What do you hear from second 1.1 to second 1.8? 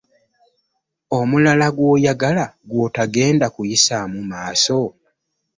Omulala